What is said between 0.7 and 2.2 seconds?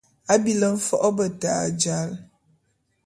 fo’o beta jal.